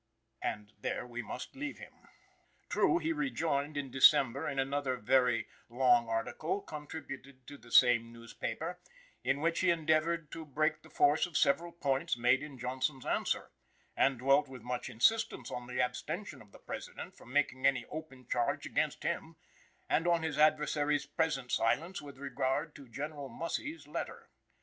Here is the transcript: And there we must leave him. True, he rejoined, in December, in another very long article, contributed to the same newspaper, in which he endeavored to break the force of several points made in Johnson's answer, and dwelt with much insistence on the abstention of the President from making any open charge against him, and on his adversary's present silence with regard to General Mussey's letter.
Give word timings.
And 0.41 0.73
there 0.81 1.05
we 1.05 1.21
must 1.21 1.55
leave 1.55 1.77
him. 1.77 1.93
True, 2.69 2.97
he 2.97 3.13
rejoined, 3.13 3.77
in 3.77 3.91
December, 3.91 4.49
in 4.49 4.57
another 4.57 4.95
very 4.97 5.47
long 5.69 6.09
article, 6.09 6.61
contributed 6.63 7.45
to 7.45 7.55
the 7.55 7.71
same 7.71 8.11
newspaper, 8.11 8.79
in 9.23 9.41
which 9.41 9.59
he 9.59 9.69
endeavored 9.69 10.31
to 10.31 10.43
break 10.43 10.81
the 10.81 10.89
force 10.89 11.27
of 11.27 11.37
several 11.37 11.71
points 11.71 12.17
made 12.17 12.41
in 12.41 12.57
Johnson's 12.57 13.05
answer, 13.05 13.51
and 13.95 14.17
dwelt 14.17 14.47
with 14.47 14.63
much 14.63 14.89
insistence 14.89 15.51
on 15.51 15.67
the 15.67 15.79
abstention 15.79 16.41
of 16.41 16.51
the 16.51 16.57
President 16.57 17.15
from 17.15 17.31
making 17.31 17.67
any 17.67 17.85
open 17.85 18.27
charge 18.27 18.65
against 18.65 19.03
him, 19.03 19.35
and 19.87 20.07
on 20.07 20.23
his 20.23 20.35
adversary's 20.39 21.05
present 21.05 21.51
silence 21.51 22.01
with 22.01 22.17
regard 22.17 22.73
to 22.73 22.87
General 22.89 23.29
Mussey's 23.29 23.85
letter. 23.87 24.31